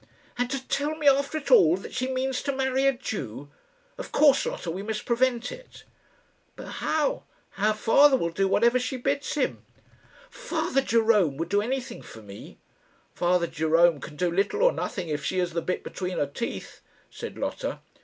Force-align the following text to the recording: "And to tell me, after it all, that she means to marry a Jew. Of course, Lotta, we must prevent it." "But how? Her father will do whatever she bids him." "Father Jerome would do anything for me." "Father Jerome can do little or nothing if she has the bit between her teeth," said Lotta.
"And 0.35 0.49
to 0.49 0.67
tell 0.67 0.95
me, 0.95 1.07
after 1.07 1.37
it 1.37 1.51
all, 1.51 1.77
that 1.77 1.93
she 1.93 2.07
means 2.07 2.41
to 2.41 2.51
marry 2.51 2.87
a 2.87 2.93
Jew. 2.93 3.51
Of 3.99 4.11
course, 4.11 4.47
Lotta, 4.47 4.71
we 4.71 4.81
must 4.81 5.05
prevent 5.05 5.51
it." 5.51 5.83
"But 6.55 6.69
how? 6.81 7.21
Her 7.51 7.73
father 7.75 8.17
will 8.17 8.31
do 8.31 8.47
whatever 8.47 8.79
she 8.79 8.97
bids 8.97 9.35
him." 9.35 9.63
"Father 10.31 10.81
Jerome 10.81 11.37
would 11.37 11.49
do 11.49 11.61
anything 11.61 12.01
for 12.01 12.23
me." 12.23 12.57
"Father 13.13 13.45
Jerome 13.45 13.99
can 14.01 14.15
do 14.15 14.31
little 14.31 14.63
or 14.63 14.71
nothing 14.71 15.07
if 15.09 15.23
she 15.23 15.37
has 15.37 15.53
the 15.53 15.61
bit 15.61 15.83
between 15.83 16.17
her 16.17 16.25
teeth," 16.25 16.81
said 17.11 17.37
Lotta. 17.37 17.77